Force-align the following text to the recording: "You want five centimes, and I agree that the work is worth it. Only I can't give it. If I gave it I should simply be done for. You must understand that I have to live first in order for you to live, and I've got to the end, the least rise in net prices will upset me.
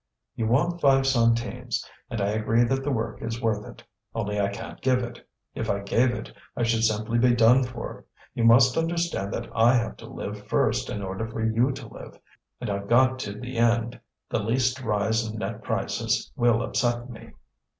"You 0.35 0.47
want 0.47 0.81
five 0.81 1.05
centimes, 1.05 1.87
and 2.09 2.21
I 2.21 2.29
agree 2.29 2.63
that 2.63 2.83
the 2.83 2.89
work 2.91 3.21
is 3.21 3.39
worth 3.39 3.63
it. 3.67 3.83
Only 4.15 4.39
I 4.39 4.47
can't 4.49 4.81
give 4.81 5.03
it. 5.03 5.27
If 5.53 5.69
I 5.69 5.81
gave 5.81 6.09
it 6.09 6.33
I 6.57 6.63
should 6.63 6.83
simply 6.83 7.19
be 7.19 7.35
done 7.35 7.63
for. 7.63 8.05
You 8.33 8.43
must 8.43 8.77
understand 8.77 9.31
that 9.35 9.51
I 9.55 9.75
have 9.75 9.97
to 9.97 10.07
live 10.07 10.47
first 10.47 10.89
in 10.89 11.03
order 11.03 11.27
for 11.27 11.45
you 11.45 11.69
to 11.73 11.87
live, 11.87 12.17
and 12.59 12.67
I've 12.67 12.89
got 12.89 13.19
to 13.19 13.33
the 13.39 13.57
end, 13.57 13.99
the 14.27 14.39
least 14.39 14.81
rise 14.81 15.23
in 15.23 15.37
net 15.37 15.61
prices 15.63 16.31
will 16.35 16.63
upset 16.63 17.07
me. 17.07 17.33